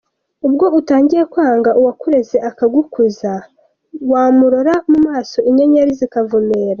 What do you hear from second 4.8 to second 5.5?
mu maso